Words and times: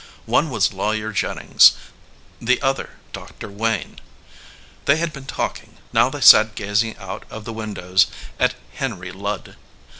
One 0.25 0.49
was 0.49 0.73
Lawyer 0.73 1.11
Jennings; 1.11 1.73
the 2.39 2.59
other, 2.63 2.95
Dr. 3.13 3.49
Wayne. 3.51 3.99
They 4.85 4.97
had 4.97 5.13
been 5.13 5.27
talking; 5.27 5.77
now 5.93 6.09
they 6.09 6.21
sat 6.21 6.55
gazing 6.55 6.97
out 6.97 7.23
of 7.29 7.45
the 7.45 7.53
windows 7.53 8.07
at 8.39 8.55
Henry 8.73 9.11
Ludd. 9.11 9.57